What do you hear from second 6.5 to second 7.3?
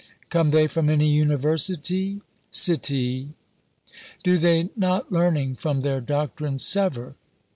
sever?